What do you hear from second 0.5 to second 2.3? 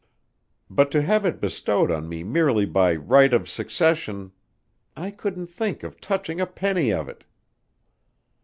But to have it bestowed on me